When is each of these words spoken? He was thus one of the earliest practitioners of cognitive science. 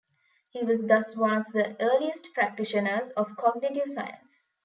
He 0.49 0.63
was 0.63 0.81
thus 0.87 1.15
one 1.15 1.33
of 1.35 1.45
the 1.53 1.79
earliest 1.79 2.33
practitioners 2.33 3.11
of 3.11 3.37
cognitive 3.37 3.83
science. 3.87 4.49